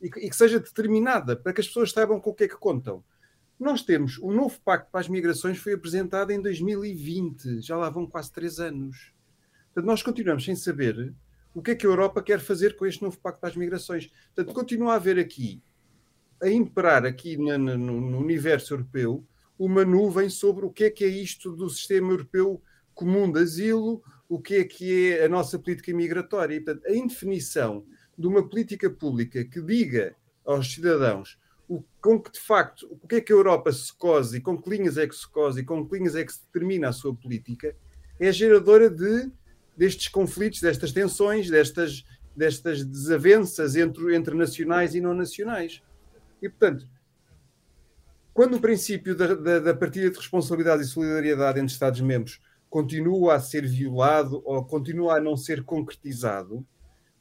[0.00, 2.48] e, que, e que seja determinada para que as pessoas saibam com o que é
[2.48, 3.04] que contam.
[3.58, 8.06] Nós temos o novo pacto para as migrações foi apresentado em 2020, já lá vão
[8.06, 9.12] quase três anos.
[9.66, 11.14] Portanto, nós continuamos sem saber
[11.54, 14.10] o que é que a Europa quer fazer com este novo pacto para as migrações.
[14.34, 15.62] Portanto, continua a haver aqui
[16.42, 19.24] a imperar aqui no, no, no, universo europeu
[19.58, 22.60] uma nuvem sobre o que é que é isto do sistema europeu
[22.94, 26.56] comum de asilo, o que é que é a nossa política migratória.
[26.56, 27.84] E, portanto, a indefinição
[28.16, 33.16] de uma política pública que diga aos cidadãos o, com que de facto o que
[33.16, 35.88] é que a Europa se cose com que linhas é que se cose e com
[35.88, 37.74] que linhas é que se determina a sua política
[38.20, 39.32] é geradora de
[39.76, 42.04] destes conflitos, destas tensões, destas,
[42.36, 45.82] destas desavenças entre, entre nacionais e não nacionais.
[46.44, 46.86] E, portanto,
[48.34, 53.40] quando o princípio da, da, da partilha de responsabilidade e solidariedade entre Estados-membros continua a
[53.40, 56.66] ser violado ou continua a não ser concretizado,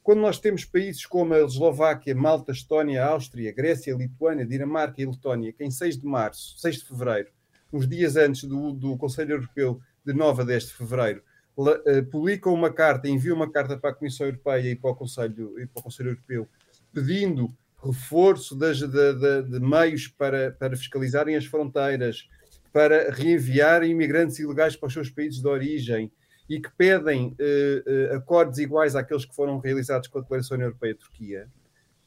[0.02, 5.54] quando nós temos países como a Eslováquia, Malta, Estónia, Áustria, Grécia, Lituânia, Dinamarca e Letónia,
[5.54, 7.30] que em 6 de março, 6 de fevereiro,
[7.72, 11.24] uns dias antes do, do Conselho Europeu de 9 a 10 de fevereiro,
[11.56, 15.58] uh, publicam uma carta, enviam uma carta para a Comissão Europeia e para o Conselho,
[15.58, 16.50] e para o Conselho Europeu,
[16.92, 22.28] pedindo reforço das, de, de, de, meios para, para fiscalizarem as fronteiras,
[22.72, 26.12] para reenviarem imigrantes ilegais para os seus países de origem
[26.50, 31.48] e que pedem eh, eh, acordos iguais àqueles que foram realizados com a Declaração Europeia-Turquia,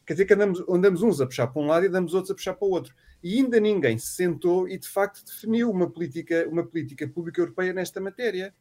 [0.05, 2.35] quer dizer que andamos, andamos uns a puxar para um lado e andamos outros a
[2.35, 2.95] puxar para o outro.
[3.23, 7.73] E ainda ninguém se sentou e, de facto, definiu uma política, uma política pública europeia
[7.73, 8.55] nesta matéria.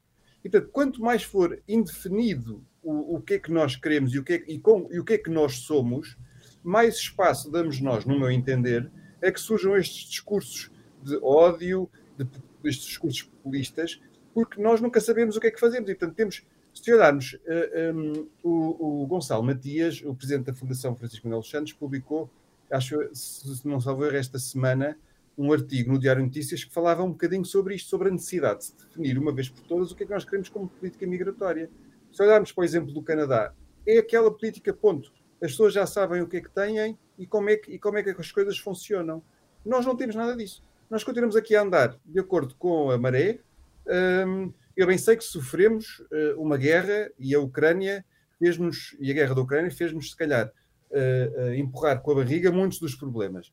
[0.43, 4.23] E, portanto, quanto mais for indefinido o, o que é que nós queremos e o
[4.23, 6.17] que é, e, com, e o que, é que nós somos,
[6.65, 8.89] mais espaço damos nós, no meu entender,
[9.21, 10.71] é que surjam estes discursos
[11.03, 12.27] de ódio, de,
[12.63, 14.01] estes discursos populistas,
[14.33, 15.89] porque nós nunca sabemos o que é que fazemos.
[15.89, 20.47] E, portanto, temos, se olharmos, uh, eh, um, ehm, o, o, Gonçalo Matias, o presidente
[20.47, 22.29] da Fundação Francisco Manuel Santos, publicou,
[22.69, 24.97] acho, se não salvo esta semana,
[25.37, 28.65] um artigo no Diário Notícias que falava um bocadinho sobre isto, sobre a necessidade de
[28.65, 31.69] se definir uma vez por todas o que é que nós queremos como política migratória.
[32.11, 33.53] Se olharmos para o exemplo do Canadá,
[33.85, 37.49] é aquela política, ponto as pessoas já sabem o que é que têm e como
[37.49, 39.21] é que, e como é que as coisas funcionam.
[39.65, 40.63] Nós não temos nada disso.
[40.89, 43.39] Nós continuamos aqui a andar de acordo com a maré.
[43.87, 48.05] Um, eu bem sei que sofremos uh, uma guerra e a Ucrânia
[48.37, 50.51] fez-nos, e a guerra da Ucrânia fez-nos, se calhar,
[50.91, 53.51] uh, uh, empurrar com a barriga muitos dos problemas.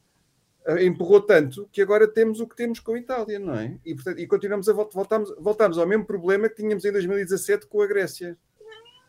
[0.81, 3.79] empurrou tanto que agora temos o que temos com a Itália, não é?
[3.85, 7.81] E, portanto, e continuamos a voltamos, voltamos ao mesmo problema que tínhamos em 2017 com
[7.81, 8.37] a Grécia.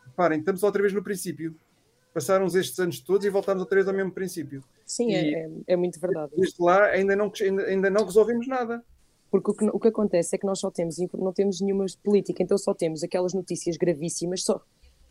[0.06, 1.56] Reparem, estamos outra vez no princípio
[2.14, 4.64] passaram estes anos todos e voltámos outra vez ao mesmo princípio.
[4.86, 6.32] Sim, é, é, é, muito verdade.
[6.36, 8.84] Desde lá ainda não, ainda, ainda não resolvemos nada.
[9.32, 12.44] Porque o que, o que acontece é que nós só temos, não temos nenhuma política,
[12.44, 14.62] então só temos aquelas notícias gravíssimas, só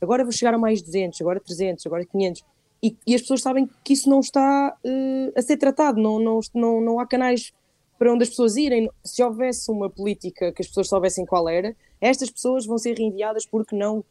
[0.01, 2.45] agora vou chegar a mais 200, agora 300, agora 500,
[2.83, 6.41] e, e as pessoas sabem que isso não está uh, a ser tratado, não, não,
[6.55, 7.53] não, não há canais
[7.99, 8.91] para onde as pessoas irem.
[9.05, 13.47] Se houvesse uma política que as pessoas soubessem qual era, estas pessoas vão ser reenviadas
[13.47, 14.05] porque não,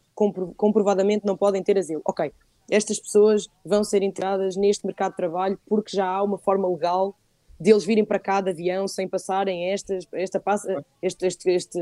[0.56, 2.00] comprovadamente não podem ter asilo.
[2.04, 2.32] Ok,
[2.70, 7.16] estas pessoas vão ser entradas neste mercado de trabalho porque já há uma forma legal
[7.62, 11.80] deles virem para cá de avião sem passarem estas, esta, passa, este, este, este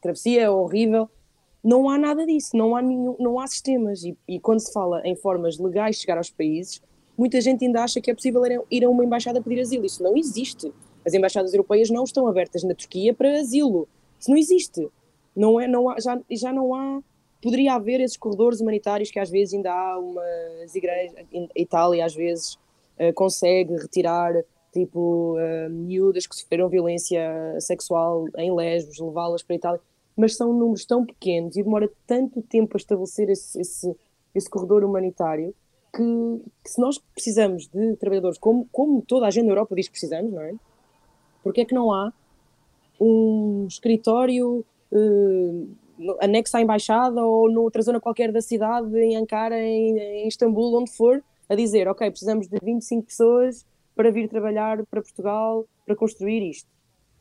[0.00, 1.08] travessia horrível.
[1.64, 4.04] Não há nada disso, não há, nenhum, não há sistemas.
[4.04, 6.82] E, e, quando se fala em formas legais de chegar aos países,
[7.16, 9.86] muita gente ainda acha que é possível ir a uma embaixada pedir asilo.
[9.86, 10.72] Isso não existe.
[11.04, 13.88] As embaixadas europeias não estão abertas na Turquia para asilo.
[14.20, 14.88] Isso não existe.
[15.34, 17.02] Não é, não há, já, já não há
[17.42, 22.14] poderia haver esses corredores humanitários que às vezes ainda há umas igrejas, a Itália às
[22.14, 22.54] vezes
[22.98, 24.34] uh, consegue retirar
[24.72, 27.20] tipo uh, miúdas que sofreram violência
[27.60, 29.80] sexual em Lesbos, levá-las para a Itália,
[30.16, 33.96] mas são números tão pequenos e demora tanto tempo a estabelecer esse, esse,
[34.34, 35.54] esse corredor humanitário
[35.94, 39.86] que, que, se nós precisamos de trabalhadores como, como toda a gente na Europa diz
[39.86, 40.54] que precisamos, não é?
[41.42, 42.12] Porque é que não há
[43.00, 45.68] um escritório uh,
[46.20, 50.90] anexo à embaixada ou noutra zona qualquer da cidade, em Ankara, em, em Istambul, onde
[50.92, 56.48] for, a dizer, ok, precisamos de 25 pessoas para vir trabalhar para Portugal, para construir
[56.48, 56.68] isto.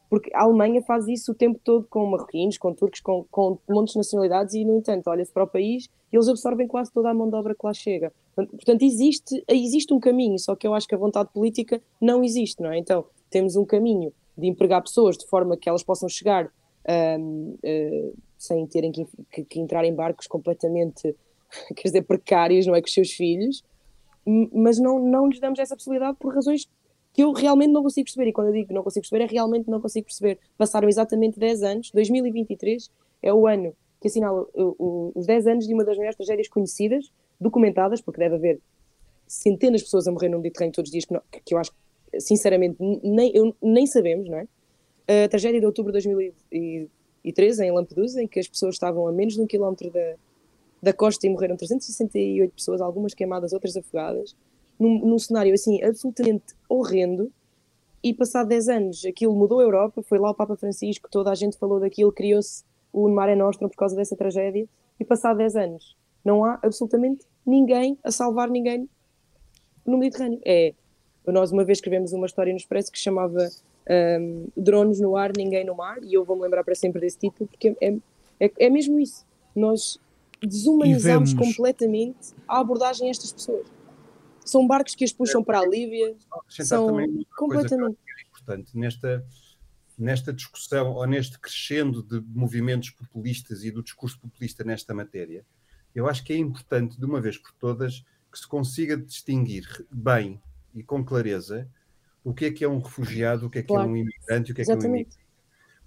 [0.10, 3.94] Porque a Alemanha faz isso o tempo todo com marroquinos, com turcos, com, com montes
[3.94, 7.14] de nacionalidades e, no entanto, olha-se para o país e eles absorvem quase toda a
[7.14, 8.14] mão de obra que lá chega.
[8.36, 12.62] Portanto, existe, existe um caminho, só que eu acho que a vontade política não existe,
[12.62, 12.78] não é?
[12.78, 18.66] Então, temos um caminho de empregar pessoas de forma que elas possam chegar uh, sem
[18.68, 21.16] terem que, que, que, entrar em barcos completamente,
[21.76, 23.64] quer dizer, precários, não é, com os seus filhos,
[24.52, 26.68] mas não, não lhes damos essa possibilidade por razões
[27.14, 28.30] que eu realmente não consigo perceber.
[28.30, 30.40] E quando eu digo não consigo perceber, é realmente não consigo perceber.
[30.58, 32.90] Passaram exatamente 10 anos, 2023
[33.22, 38.02] é o ano que assinala os 10 anos de uma das maiores tragédias conhecidas, documentadas,
[38.02, 38.60] porque deve haver
[39.28, 41.72] centenas de pessoas a morrer no Mediterrâneo todos os dias, que, não, que eu acho,
[42.20, 44.48] sinceramente, nem, eu, nem sabemos, não é?
[45.26, 46.90] A tragédia de outubro de 2013,
[47.64, 50.16] em Lampedusa, em que as pessoas estavam a menos de um quilómetro da,
[50.82, 54.36] da costa e morreram 368 pessoas, algumas queimadas, outras afogadas,
[54.80, 57.32] num, num cenário assim absolutamente horrendo.
[58.04, 61.36] E passado 10 anos, aquilo mudou a Europa, foi lá o Papa Francisco, toda a
[61.36, 64.68] gente falou daquilo, criou-se o Mare Nostrum por causa dessa tragédia.
[65.00, 68.88] E passado 10 anos, não há absolutamente ninguém a salvar ninguém
[69.86, 70.40] no Mediterrâneo.
[70.46, 70.74] É,
[71.26, 73.50] nós uma vez escrevemos uma história no Expresso que chamava
[73.90, 77.48] um, Drones no ar, ninguém no mar, e eu vou-me lembrar para sempre desse título,
[77.48, 77.96] porque é,
[78.40, 79.26] é, é mesmo isso.
[79.56, 80.00] Nós
[80.42, 83.68] desumanizamos completamente a abordagem a estas pessoas.
[84.44, 86.16] São barcos que as puxam para a Líbia.
[86.50, 86.88] São
[87.36, 87.98] completamente.
[88.08, 89.26] é importante nesta,
[89.98, 95.46] nesta discussão ou neste crescendo de movimentos populistas e do discurso populista nesta matéria,
[95.96, 100.40] eu acho que é importante, de uma vez por todas, que se consiga distinguir bem
[100.74, 101.68] e com clareza
[102.26, 103.88] o que é que é um refugiado, o que é que claro.
[103.88, 104.82] é um imigrante e o que é Exatamente.
[104.82, 105.26] que é um imigrante.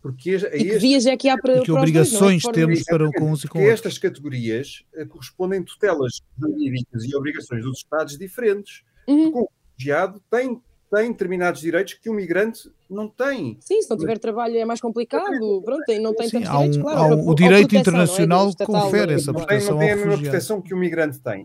[0.01, 3.11] Porque e que este, vias é que há para, e que obrigações dois, temos para
[3.11, 3.75] com uns e com outros.
[3.75, 8.85] estas categorias uh, correspondem tutelas jurídicas e obrigações dos Estados diferentes.
[9.09, 9.33] Uhum.
[9.35, 10.63] O refugiado tem,
[10.95, 13.59] tem determinados direitos que o migrante não tem.
[13.61, 15.61] Sim, se não tiver trabalho é mais complicado.
[15.65, 17.01] Pronto, não tem Sim, tantos há um, direitos, claro.
[17.01, 18.65] Há um, o direito proteção, internacional é?
[18.65, 21.45] confere essa proteção não tem, não tem a mesma proteção que o migrante tem.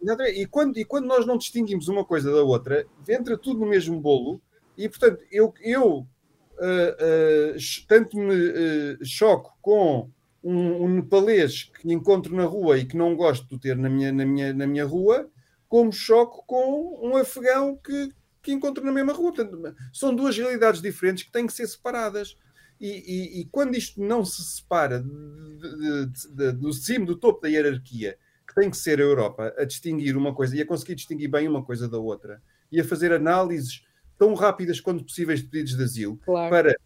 [0.00, 0.40] Sim.
[0.40, 4.00] E quando, e quando nós não distinguimos uma coisa da outra, entra tudo no mesmo
[4.00, 4.40] bolo
[4.76, 10.10] e, portanto, eu, eu uh, uh, tanto me uh, choco com
[10.42, 14.12] um, um, nepalês que encontro na rua e que não gosto de ter na minha,
[14.12, 15.28] na minha, na minha rua,
[15.68, 18.10] como choco com um afegão que,
[18.42, 19.34] que encontro na mesma rua.
[19.34, 22.36] Portanto, são duas realidades diferentes que têm que ser separadas.
[22.80, 27.42] E, e, e quando isto não se separa de, de, de, do cimo, do topo
[27.42, 28.16] da hierarquia,
[28.50, 31.46] que tem que ser a Europa, a distinguir uma coisa e a conseguir distinguir bem
[31.46, 33.84] uma coisa da outra, e a fazer análises
[34.18, 36.50] tão rápidas quanto possíveis de pedidos de asilo claro.
[36.50, 36.76] para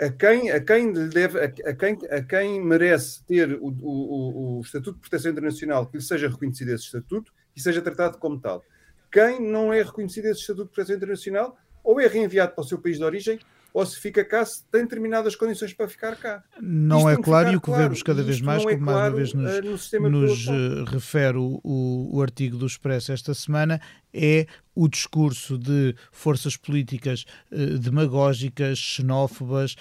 [0.00, 4.94] a quem, a quem deve, a, quem, a quem merece ter o, o, o, Estatuto
[4.94, 8.64] de Proteção Internacional que lhe seja reconhecido esse estatuto e seja tratado como tal.
[9.12, 12.78] Quem não é reconhecido esse Estatuto de Proteção Internacional ou é reenviado para o seu
[12.78, 13.38] país de origem
[13.76, 16.42] ou se fica cá se tem determinadas condições para ficar cá.
[16.62, 17.82] Não Isto é claro e o que claro.
[17.82, 21.36] vemos cada vez mais, é como claro, mais uma vez nos, uh, nos uh, refere
[21.36, 23.78] o, o, o, artigo do Expresso esta semana,
[24.14, 29.76] é o discurso de forças políticas uh, demagógicas, xenófobas,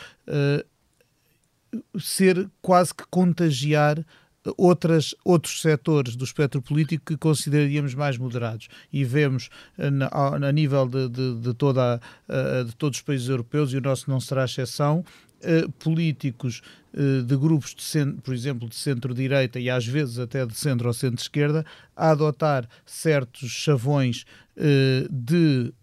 [1.98, 4.06] ser quase que contagiar
[4.58, 8.68] outras, outros setores do espectro político que consideraríamos mais moderados.
[8.92, 13.30] E vemos eh, na, a, nível de, de, de, toda, eh, de todos os países
[13.30, 15.04] europeus, e o nosso não será exceção,
[15.44, 20.56] Uh, políticos de grupos, de centro, por exemplo, de centro-direita e às vezes até de
[20.56, 21.64] centro ou centro-esquerda,
[21.96, 24.26] a adotar certos chavões
[25.12, 25.74] de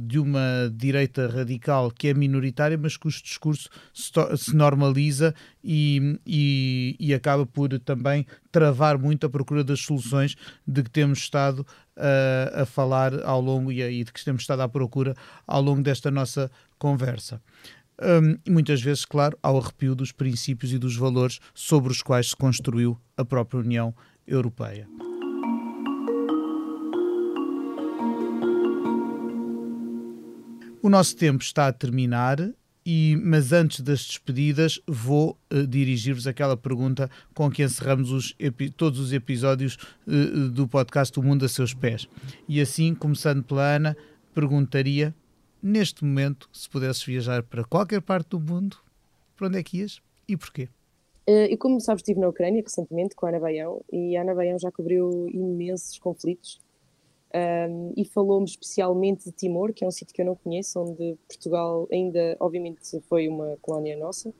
[0.00, 7.12] de uma direita radical que é minoritária, mas cujo discurso se, normaliza e, e, e,
[7.12, 10.36] acaba por também travar muito a procura das soluções
[10.66, 14.62] de que temos estado a, a falar ao longo e, e de que temos estado
[14.62, 15.14] à procura
[15.46, 17.42] ao longo desta nossa conversa.
[18.00, 22.28] Um, e muitas vezes, claro, ao arrepio dos princípios e dos valores sobre os quais
[22.30, 23.94] se construiu a própria União
[24.26, 24.86] Europeia.
[30.86, 32.38] O nosso tempo está a terminar
[32.86, 38.36] E, mas antes das despedidas, vou uh, dirigir-vos aquela pergunta com que encerramos os
[38.76, 39.76] todos os episódios
[40.06, 42.08] uh, do podcast O Mundo a Seus Pés.
[42.48, 43.96] E assim, começando pela Ana,
[44.32, 45.12] perguntaria:
[45.60, 48.76] neste momento, se pudesses viajar para qualquer parte do mundo,
[49.36, 50.68] para onde é que ias e porquê?
[51.28, 54.36] Uh, e como sabes, estive na Ucrânia recentemente com a Ana Baião e a Ana
[54.36, 56.64] Baião já cobriu imensos conflitos
[57.36, 61.18] um, e falou-me especialmente de Timor, que é um sítio que eu não conheço, onde
[61.28, 64.32] Portugal ainda, obviamente, foi uma colónia nossa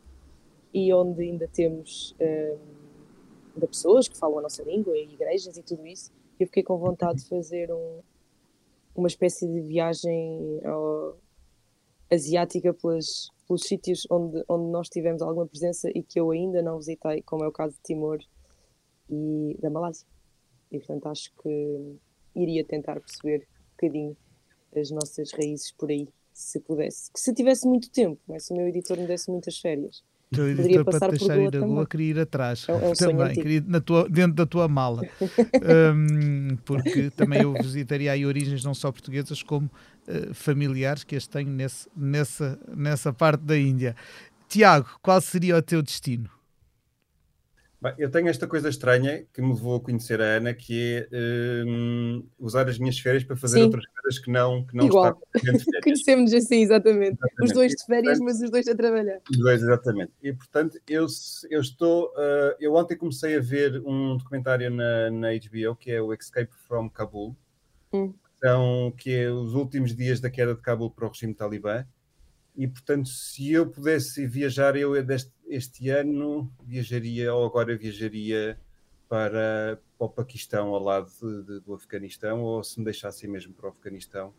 [0.72, 5.86] e onde ainda temos um, pessoas que falam a nossa língua e igrejas e tudo
[5.86, 6.10] isso.
[6.38, 8.00] Eu fiquei com vontade de fazer um,
[8.94, 11.18] uma espécie de viagem ao,
[12.10, 16.78] asiática pelas, pelos sítios onde, onde nós tivemos alguma presença e que eu ainda não
[16.78, 18.18] visitei, como é o caso de Timor
[19.10, 20.06] e da Malásia.
[20.70, 21.98] E portanto acho que
[22.36, 24.16] iria tentar perceber um bocadinho
[24.78, 27.10] as nossas raízes por aí, se pudesse.
[27.12, 28.38] Que se tivesse muito tempo, é?
[28.38, 30.02] se o meu editor me desse muitas férias.
[30.32, 32.66] O teu editor para te deixar ir a Goa queria ir atrás.
[32.68, 35.02] É, é um também, queria ir na tua, dentro da tua mala.
[35.94, 39.70] um, porque também eu visitaria aí origens não só portuguesas como
[40.08, 43.94] uh, familiares que as tenho nesse, nessa, nessa parte da Índia.
[44.48, 46.28] Tiago, qual seria o teu destino?
[47.80, 51.64] Bem, eu tenho esta coisa estranha que me levou a conhecer a Ana, que é
[51.66, 53.64] um, usar as minhas férias para fazer Sim.
[53.64, 55.20] outras coisas que não, que não Igual.
[55.34, 57.18] está Conhecemos assim, exatamente.
[57.18, 57.42] exatamente.
[57.42, 59.20] Os dois de férias, mas os dois a trabalhar.
[59.30, 60.12] Os dois, exatamente.
[60.22, 61.06] E portanto, eu,
[61.50, 62.06] eu estou.
[62.06, 66.54] Uh, eu ontem comecei a ver um documentário na, na HBO que é o Escape
[66.66, 67.36] from Kabul,
[67.92, 68.14] hum.
[68.38, 71.84] então, que é os últimos dias da queda de Kabul para o regime talibã.
[72.56, 78.58] E portanto, se eu pudesse viajar, eu deste, este ano viajaria, ou agora viajaria
[79.08, 83.52] para, para o Paquistão ao lado de, de, do Afeganistão, ou se me deixassem mesmo
[83.52, 84.32] para o Afeganistão,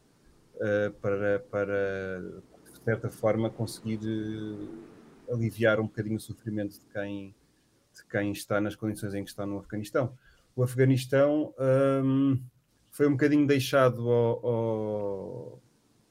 [0.56, 2.42] uh, para, para,
[2.74, 7.36] de certa forma, conseguir uh, aliviar um bocadinho o sofrimento de quem,
[7.94, 10.18] de quem está nas condições em que está no Afeganistão.
[10.56, 11.54] O Afeganistão
[12.04, 12.42] um,
[12.92, 15.62] foi um bocadinho deixado ao, ao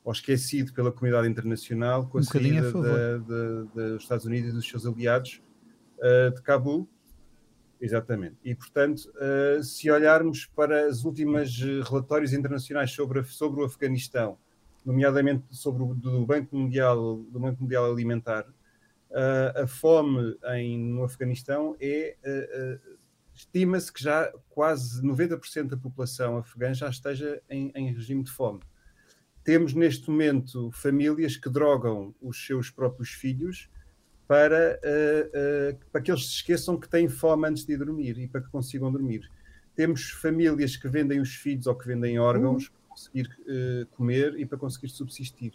[0.06, 4.86] ou esquecido pela comunidade internacional com a um saída dos Estados Unidos e dos seus
[4.86, 5.42] aliados
[5.98, 6.88] uh, de Cabul.
[7.80, 8.36] Exatamente.
[8.44, 14.38] E, portanto, uh, se olharmos para os últimos relatórios internacionais sobre, sobre o Afeganistão,
[14.84, 18.46] nomeadamente sobre o do Banco Mundial, do Banco Mundial Alimentar,
[19.10, 22.16] uh, a fome em, no Afeganistão é
[23.34, 28.60] estima-se que já quase 90% da população afegã já esteja em, em regime de fome
[29.46, 33.70] temos neste momento famílias que drogam os seus próprios filhos
[34.26, 38.26] para, uh, uh, para que eles se esqueçam que têm fome antes de dormir e
[38.26, 39.30] para que consigam dormir.
[39.76, 42.72] Temos famílias que vendem os filhos ou que vendem órgãos uhum.
[42.72, 45.52] para conseguir uh, comer e para conseguir subsistir.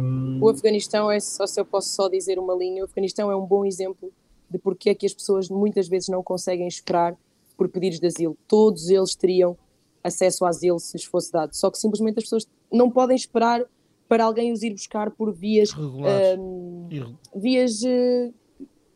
[0.00, 0.40] Um...
[0.42, 3.46] O Afeganistão é, só se eu posso só dizer uma linha, o Afeganistão é um
[3.46, 4.12] bom exemplo
[4.50, 7.16] de porque é que as pessoas muitas vezes não conseguem esperar
[7.56, 8.36] por pedidos de asilo.
[8.48, 9.56] Todos eles teriam
[10.04, 11.54] acesso ao asilo se lhes fosse dado.
[11.54, 13.64] Só que simplesmente as pessoas não podem esperar
[14.08, 18.34] para alguém os ir buscar por vias uh, vias uh,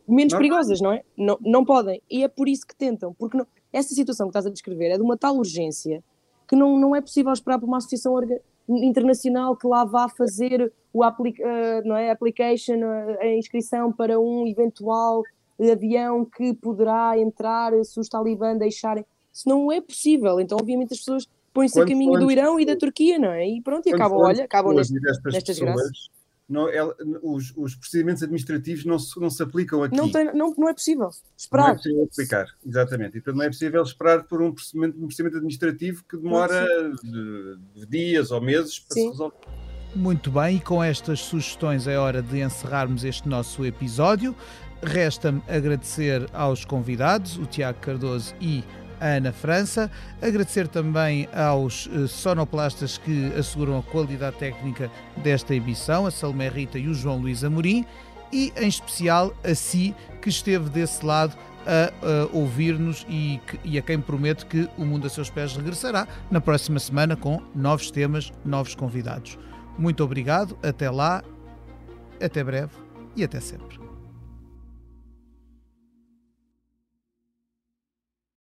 [0.07, 0.39] menos não.
[0.39, 1.03] perigosas, não é?
[1.17, 2.03] Não, não podem.
[2.11, 4.97] E é por isso que tentam, porque não, essa situação que estás a descrever é
[4.97, 6.03] de uma tal urgência
[6.49, 8.15] que não, não é possível esperar por uma associação
[8.69, 14.19] internacional que lá vá fazer o aplica, uh, não é, application, uh, a inscrição para
[14.19, 15.23] um eventual
[15.61, 19.05] avião que poderá entrar se os talibã deixarem.
[19.33, 20.41] Isso não é possível.
[20.41, 23.49] Então, obviamente, as pessoas põem-se a caminho do Irão e da Turquia, não é?
[23.49, 24.95] E pronto, e acabam, olha, acabam neste,
[25.25, 26.11] nestas graças.
[26.49, 29.95] Não, ela, os, os, procedimentos administrativos não se, não se aplicam aqui.
[29.95, 31.65] Não, tem, não, não é possível esperar.
[31.65, 33.19] Não é possível aplicar, exatamente.
[33.19, 36.67] E portanto não é possível esperar por um procedimento, um procedimento administrativo que demora
[37.03, 39.03] de, de, dias ou meses para Sim.
[39.03, 39.37] se resolver.
[39.95, 44.35] Muito bem, e com estas sugestões é hora de encerrarmos este nosso episódio.
[44.83, 48.65] Resta-me agradecer aos convidados, o Tiago Cardoso e
[49.01, 49.91] Ana França.
[50.21, 56.79] Agradecer também aos uh, sonoplastas que asseguram a qualidade técnica desta emissão, a Salomé Rita
[56.79, 57.85] e o João Luís Amorim,
[58.33, 61.37] e em especial a si que esteve desse lado
[61.67, 66.07] a, a ouvir-nos e, e, a quem prometo que o Mundo a Seus Pés regressará
[66.31, 69.39] na próxima semana com novos temas, novos convidados.
[69.79, 71.23] Muito obrigado, até lá,
[72.21, 72.73] até breve
[73.15, 73.88] e até sempre.